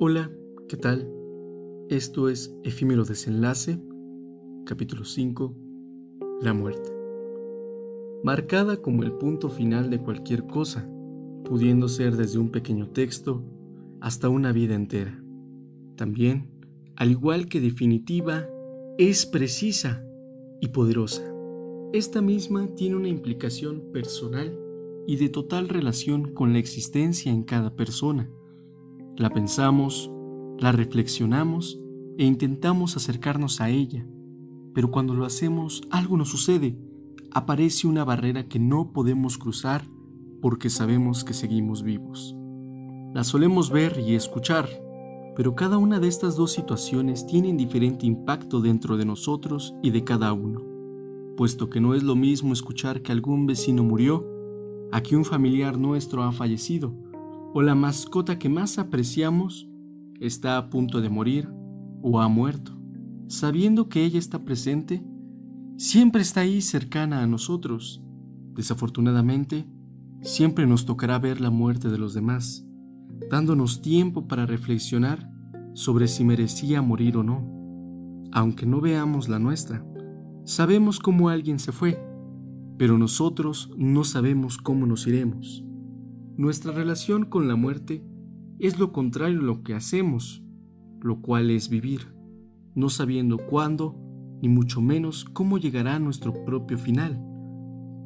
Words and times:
Hola, 0.00 0.28
¿qué 0.68 0.76
tal? 0.76 1.08
Esto 1.88 2.28
es 2.28 2.52
Efímero 2.64 3.04
Desenlace, 3.04 3.80
capítulo 4.66 5.04
5, 5.04 5.54
La 6.42 6.52
muerte. 6.52 6.90
Marcada 8.24 8.78
como 8.78 9.04
el 9.04 9.12
punto 9.12 9.50
final 9.50 9.90
de 9.90 10.00
cualquier 10.00 10.48
cosa, 10.48 10.90
pudiendo 11.44 11.86
ser 11.86 12.16
desde 12.16 12.40
un 12.40 12.50
pequeño 12.50 12.88
texto 12.88 13.44
hasta 14.00 14.28
una 14.28 14.50
vida 14.50 14.74
entera. 14.74 15.22
También, 15.94 16.50
al 16.96 17.12
igual 17.12 17.46
que 17.46 17.60
definitiva, 17.60 18.48
es 18.98 19.26
precisa 19.26 20.04
y 20.60 20.68
poderosa. 20.70 21.22
Esta 21.92 22.20
misma 22.20 22.66
tiene 22.74 22.96
una 22.96 23.08
implicación 23.08 23.92
personal 23.92 24.58
y 25.06 25.18
de 25.18 25.28
total 25.28 25.68
relación 25.68 26.34
con 26.34 26.52
la 26.52 26.58
existencia 26.58 27.30
en 27.30 27.44
cada 27.44 27.76
persona 27.76 28.28
la 29.16 29.30
pensamos, 29.30 30.10
la 30.58 30.72
reflexionamos 30.72 31.78
e 32.18 32.24
intentamos 32.24 32.96
acercarnos 32.96 33.60
a 33.60 33.70
ella, 33.70 34.06
pero 34.74 34.90
cuando 34.90 35.14
lo 35.14 35.24
hacemos 35.24 35.82
algo 35.90 36.16
nos 36.16 36.30
sucede, 36.30 36.76
aparece 37.30 37.86
una 37.86 38.04
barrera 38.04 38.48
que 38.48 38.58
no 38.58 38.92
podemos 38.92 39.38
cruzar 39.38 39.84
porque 40.40 40.68
sabemos 40.68 41.24
que 41.24 41.32
seguimos 41.32 41.82
vivos. 41.82 42.36
La 43.14 43.22
solemos 43.22 43.70
ver 43.70 44.02
y 44.04 44.14
escuchar, 44.14 44.68
pero 45.36 45.54
cada 45.54 45.78
una 45.78 46.00
de 46.00 46.08
estas 46.08 46.36
dos 46.36 46.52
situaciones 46.52 47.26
tiene 47.26 47.52
diferente 47.52 48.06
impacto 48.06 48.60
dentro 48.60 48.96
de 48.96 49.04
nosotros 49.04 49.74
y 49.82 49.90
de 49.90 50.02
cada 50.02 50.32
uno, 50.32 50.60
puesto 51.36 51.70
que 51.70 51.80
no 51.80 51.94
es 51.94 52.02
lo 52.02 52.16
mismo 52.16 52.52
escuchar 52.52 53.02
que 53.02 53.12
algún 53.12 53.46
vecino 53.46 53.84
murió 53.84 54.28
a 54.90 55.02
que 55.02 55.16
un 55.16 55.24
familiar 55.24 55.78
nuestro 55.78 56.24
ha 56.24 56.32
fallecido, 56.32 56.94
o 57.56 57.62
la 57.62 57.76
mascota 57.76 58.36
que 58.36 58.48
más 58.48 58.78
apreciamos 58.78 59.68
está 60.18 60.58
a 60.58 60.70
punto 60.70 61.00
de 61.00 61.08
morir 61.08 61.48
o 62.02 62.20
ha 62.20 62.26
muerto, 62.26 62.76
sabiendo 63.28 63.88
que 63.88 64.04
ella 64.04 64.18
está 64.18 64.44
presente, 64.44 65.06
siempre 65.76 66.20
está 66.20 66.40
ahí 66.40 66.60
cercana 66.60 67.22
a 67.22 67.28
nosotros. 67.28 68.02
Desafortunadamente, 68.54 69.68
siempre 70.20 70.66
nos 70.66 70.84
tocará 70.84 71.20
ver 71.20 71.40
la 71.40 71.50
muerte 71.50 71.88
de 71.90 71.96
los 71.96 72.12
demás, 72.12 72.66
dándonos 73.30 73.82
tiempo 73.82 74.26
para 74.26 74.46
reflexionar 74.46 75.30
sobre 75.74 76.08
si 76.08 76.24
merecía 76.24 76.82
morir 76.82 77.16
o 77.16 77.22
no. 77.22 77.48
Aunque 78.32 78.66
no 78.66 78.80
veamos 78.80 79.28
la 79.28 79.38
nuestra, 79.38 79.86
sabemos 80.44 80.98
cómo 80.98 81.28
alguien 81.28 81.60
se 81.60 81.70
fue, 81.70 82.04
pero 82.78 82.98
nosotros 82.98 83.70
no 83.76 84.02
sabemos 84.02 84.58
cómo 84.58 84.86
nos 84.86 85.06
iremos. 85.06 85.64
Nuestra 86.36 86.72
relación 86.72 87.26
con 87.26 87.46
la 87.46 87.54
muerte 87.54 88.04
es 88.58 88.78
lo 88.78 88.92
contrario 88.92 89.38
a 89.38 89.44
lo 89.44 89.62
que 89.62 89.72
hacemos, 89.72 90.42
lo 91.00 91.20
cual 91.20 91.50
es 91.50 91.68
vivir, 91.68 92.12
no 92.74 92.88
sabiendo 92.88 93.38
cuándo, 93.38 93.96
ni 94.42 94.48
mucho 94.48 94.80
menos 94.80 95.24
cómo 95.24 95.58
llegará 95.58 96.00
nuestro 96.00 96.44
propio 96.44 96.76
final, 96.76 97.24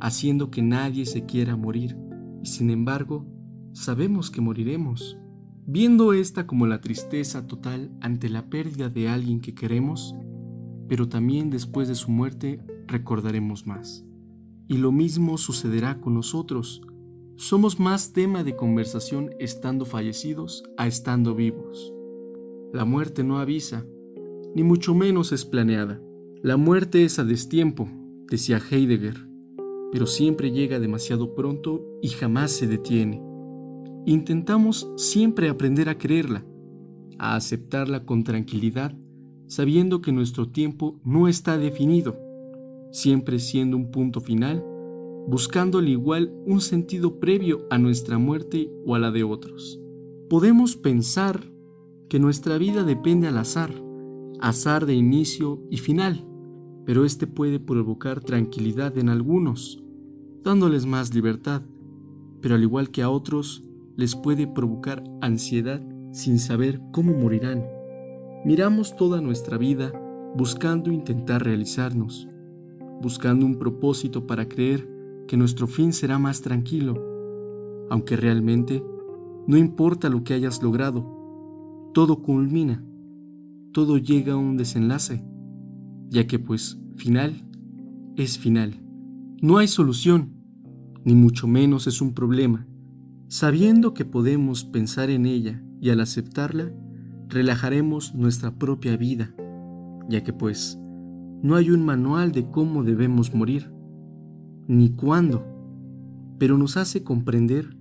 haciendo 0.00 0.50
que 0.50 0.60
nadie 0.60 1.06
se 1.06 1.24
quiera 1.24 1.54
morir, 1.54 1.96
y 2.42 2.48
sin 2.48 2.70
embargo, 2.70 3.26
sabemos 3.72 4.32
que 4.32 4.40
moriremos. 4.40 5.18
Viendo 5.64 6.12
esta 6.12 6.48
como 6.48 6.66
la 6.66 6.80
tristeza 6.80 7.46
total 7.46 7.96
ante 8.00 8.28
la 8.28 8.50
pérdida 8.50 8.88
de 8.88 9.08
alguien 9.08 9.40
que 9.40 9.54
queremos, 9.54 10.16
pero 10.88 11.08
también 11.08 11.48
después 11.48 11.86
de 11.86 11.94
su 11.94 12.10
muerte 12.10 12.60
recordaremos 12.88 13.66
más. 13.68 14.04
Y 14.66 14.78
lo 14.78 14.90
mismo 14.90 15.38
sucederá 15.38 16.00
con 16.00 16.14
nosotros, 16.14 16.82
somos 17.36 17.78
más 17.78 18.12
tema 18.12 18.44
de 18.44 18.56
conversación 18.56 19.34
estando 19.38 19.84
fallecidos 19.84 20.64
a 20.78 20.86
estando 20.86 21.34
vivos. 21.34 21.92
La 22.72 22.84
muerte 22.84 23.24
no 23.24 23.38
avisa, 23.38 23.84
ni 24.54 24.62
mucho 24.62 24.94
menos 24.94 25.32
es 25.32 25.44
planeada. 25.44 26.00
La 26.42 26.56
muerte 26.56 27.04
es 27.04 27.18
a 27.18 27.24
destiempo, 27.24 27.88
decía 28.30 28.58
Heidegger, 28.70 29.28
pero 29.92 30.06
siempre 30.06 30.50
llega 30.50 30.80
demasiado 30.80 31.34
pronto 31.34 31.84
y 32.00 32.08
jamás 32.08 32.52
se 32.52 32.66
detiene. 32.66 33.22
Intentamos 34.06 34.90
siempre 34.96 35.50
aprender 35.50 35.90
a 35.90 35.98
creerla, 35.98 36.44
a 37.18 37.36
aceptarla 37.36 38.06
con 38.06 38.24
tranquilidad, 38.24 38.96
sabiendo 39.46 40.00
que 40.00 40.12
nuestro 40.12 40.48
tiempo 40.48 41.00
no 41.04 41.28
está 41.28 41.58
definido, 41.58 42.18
siempre 42.92 43.38
siendo 43.38 43.76
un 43.76 43.90
punto 43.90 44.20
final 44.20 44.64
buscando 45.26 45.78
al 45.78 45.88
igual 45.88 46.32
un 46.46 46.60
sentido 46.60 47.18
previo 47.18 47.66
a 47.70 47.78
nuestra 47.78 48.18
muerte 48.18 48.70
o 48.86 48.94
a 48.94 48.98
la 48.98 49.10
de 49.10 49.24
otros. 49.24 49.80
Podemos 50.30 50.76
pensar 50.76 51.52
que 52.08 52.20
nuestra 52.20 52.58
vida 52.58 52.84
depende 52.84 53.26
al 53.26 53.38
azar, 53.38 53.72
azar 54.40 54.86
de 54.86 54.94
inicio 54.94 55.60
y 55.70 55.78
final, 55.78 56.24
pero 56.84 57.04
este 57.04 57.26
puede 57.26 57.58
provocar 57.58 58.20
tranquilidad 58.20 58.96
en 58.98 59.08
algunos, 59.08 59.82
dándoles 60.44 60.86
más 60.86 61.12
libertad, 61.12 61.62
pero 62.40 62.54
al 62.54 62.62
igual 62.62 62.90
que 62.90 63.02
a 63.02 63.10
otros, 63.10 63.64
les 63.96 64.14
puede 64.14 64.46
provocar 64.46 65.02
ansiedad 65.20 65.82
sin 66.12 66.38
saber 66.38 66.80
cómo 66.92 67.12
morirán. 67.12 67.64
Miramos 68.44 68.94
toda 68.94 69.20
nuestra 69.20 69.58
vida 69.58 69.92
buscando 70.36 70.92
intentar 70.92 71.42
realizarnos, 71.42 72.28
buscando 73.02 73.44
un 73.44 73.58
propósito 73.58 74.26
para 74.26 74.48
creer 74.48 74.95
que 75.26 75.36
nuestro 75.36 75.66
fin 75.66 75.92
será 75.92 76.18
más 76.18 76.40
tranquilo, 76.40 77.02
aunque 77.90 78.16
realmente 78.16 78.82
no 79.46 79.56
importa 79.56 80.08
lo 80.08 80.24
que 80.24 80.34
hayas 80.34 80.62
logrado, 80.62 81.90
todo 81.94 82.22
culmina, 82.22 82.84
todo 83.72 83.98
llega 83.98 84.34
a 84.34 84.36
un 84.36 84.56
desenlace, 84.56 85.24
ya 86.08 86.26
que 86.26 86.38
pues 86.38 86.80
final 86.96 87.46
es 88.16 88.38
final. 88.38 88.80
No 89.40 89.58
hay 89.58 89.68
solución, 89.68 90.32
ni 91.04 91.14
mucho 91.14 91.46
menos 91.46 91.86
es 91.86 92.00
un 92.00 92.14
problema. 92.14 92.66
Sabiendo 93.28 93.94
que 93.94 94.04
podemos 94.04 94.64
pensar 94.64 95.10
en 95.10 95.26
ella 95.26 95.62
y 95.80 95.90
al 95.90 96.00
aceptarla, 96.00 96.72
relajaremos 97.28 98.14
nuestra 98.14 98.52
propia 98.56 98.96
vida, 98.96 99.34
ya 100.08 100.22
que 100.22 100.32
pues 100.32 100.78
no 101.42 101.54
hay 101.54 101.70
un 101.70 101.84
manual 101.84 102.32
de 102.32 102.50
cómo 102.50 102.82
debemos 102.82 103.34
morir 103.34 103.75
ni 104.68 104.90
cuándo, 104.90 105.44
pero 106.38 106.58
nos 106.58 106.76
hace 106.76 107.02
comprender 107.02 107.76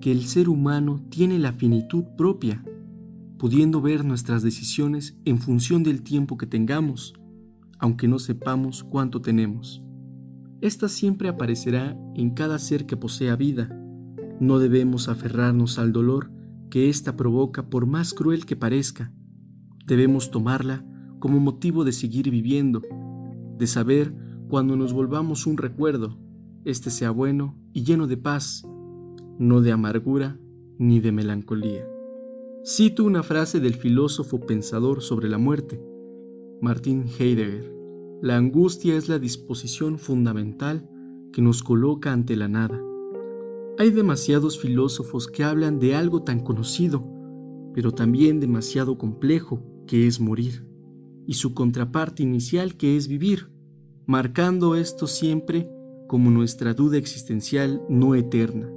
que 0.00 0.10
el 0.10 0.24
ser 0.24 0.48
humano 0.48 1.04
tiene 1.10 1.38
la 1.38 1.52
finitud 1.52 2.04
propia, 2.16 2.64
pudiendo 3.38 3.80
ver 3.80 4.04
nuestras 4.04 4.42
decisiones 4.42 5.16
en 5.24 5.38
función 5.38 5.82
del 5.82 6.02
tiempo 6.02 6.36
que 6.36 6.46
tengamos, 6.46 7.14
aunque 7.78 8.08
no 8.08 8.18
sepamos 8.18 8.84
cuánto 8.84 9.20
tenemos. 9.20 9.82
Esta 10.60 10.88
siempre 10.88 11.28
aparecerá 11.28 11.96
en 12.14 12.30
cada 12.30 12.58
ser 12.58 12.86
que 12.86 12.96
posea 12.96 13.34
vida. 13.34 13.68
No 14.40 14.58
debemos 14.60 15.08
aferrarnos 15.08 15.78
al 15.78 15.92
dolor 15.92 16.30
que 16.70 16.88
ésta 16.88 17.16
provoca 17.16 17.68
por 17.68 17.86
más 17.86 18.14
cruel 18.14 18.46
que 18.46 18.56
parezca. 18.56 19.12
Debemos 19.86 20.30
tomarla 20.30 20.84
como 21.18 21.38
motivo 21.40 21.84
de 21.84 21.92
seguir 21.92 22.30
viviendo, 22.30 22.80
de 23.58 23.66
saber 23.66 24.14
cuando 24.48 24.76
nos 24.76 24.92
volvamos 24.92 25.46
un 25.46 25.56
recuerdo, 25.56 26.18
este 26.64 26.90
sea 26.90 27.10
bueno 27.10 27.56
y 27.72 27.84
lleno 27.84 28.06
de 28.06 28.16
paz, 28.16 28.64
no 29.38 29.60
de 29.60 29.72
amargura 29.72 30.38
ni 30.78 31.00
de 31.00 31.12
melancolía. 31.12 31.86
Cito 32.64 33.04
una 33.04 33.22
frase 33.22 33.60
del 33.60 33.74
filósofo 33.74 34.40
pensador 34.40 35.02
sobre 35.02 35.28
la 35.28 35.38
muerte, 35.38 35.82
Martin 36.60 37.04
Heidegger. 37.18 37.72
La 38.22 38.36
angustia 38.36 38.96
es 38.96 39.08
la 39.08 39.18
disposición 39.18 39.98
fundamental 39.98 40.88
que 41.32 41.42
nos 41.42 41.62
coloca 41.62 42.12
ante 42.12 42.36
la 42.36 42.46
nada. 42.46 42.80
Hay 43.78 43.90
demasiados 43.90 44.60
filósofos 44.60 45.26
que 45.26 45.42
hablan 45.42 45.80
de 45.80 45.96
algo 45.96 46.22
tan 46.22 46.40
conocido, 46.40 47.02
pero 47.74 47.92
también 47.92 48.38
demasiado 48.38 48.98
complejo, 48.98 49.62
que 49.86 50.06
es 50.06 50.20
morir, 50.20 50.68
y 51.26 51.34
su 51.34 51.54
contraparte 51.54 52.22
inicial, 52.22 52.76
que 52.76 52.96
es 52.96 53.08
vivir 53.08 53.50
marcando 54.06 54.74
esto 54.74 55.06
siempre 55.06 55.70
como 56.12 56.30
nuestra 56.30 56.74
duda 56.74 56.98
existencial 56.98 57.82
no 57.88 58.14
eterna, 58.14 58.70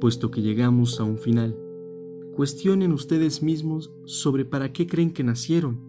puesto 0.00 0.30
que 0.30 0.40
llegamos 0.40 1.00
a 1.00 1.02
un 1.02 1.18
final. 1.18 1.58
Cuestionen 2.36 2.92
ustedes 2.92 3.42
mismos 3.42 3.92
sobre 4.04 4.44
para 4.44 4.72
qué 4.72 4.86
creen 4.86 5.12
que 5.12 5.24
nacieron, 5.24 5.80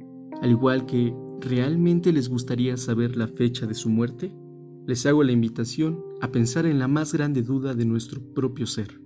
al 0.42 0.50
igual 0.50 0.88
que 0.88 1.14
realmente 1.40 2.12
les 2.12 2.30
gustaría 2.30 2.78
saber 2.78 3.16
la 3.16 3.28
fecha 3.28 3.68
de 3.68 3.76
su 3.76 3.90
muerte. 3.90 4.34
Les 4.88 5.06
hago 5.06 5.24
la 5.24 5.34
invitación 5.34 6.04
a 6.20 6.32
pensar 6.32 6.66
en 6.66 6.80
la 6.80 6.88
más 6.88 7.14
grande 7.14 7.44
duda 7.44 7.76
de 7.76 7.86
nuestro 7.86 8.20
propio 8.34 8.66
ser. 8.66 9.05